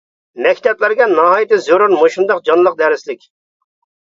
مەكتەپلەرگە 0.45 1.07
ناھايىتى 1.11 1.59
زۆرۈر 1.65 1.93
مۇشۇنداق 1.99 2.41
جانلىق 2.49 2.81
دەرسلىك. 2.83 3.25